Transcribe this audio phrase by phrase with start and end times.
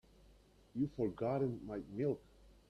[0.73, 2.19] You've forgotten my milk.